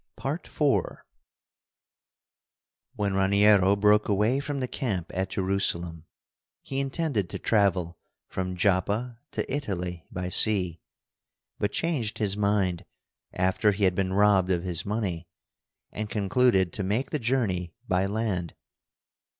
[0.17, 0.39] IV
[2.95, 6.07] When Raniero broke away from the camp at Jerusalem,
[6.63, 10.81] he intended to travel from Joppa to Italy by sea,
[11.59, 12.83] but changed his mind
[13.31, 15.27] after he had been robbed of his money,
[15.91, 18.55] and concluded to make the journey by land.